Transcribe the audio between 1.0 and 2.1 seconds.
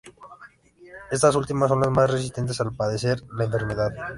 Estas últimas son las más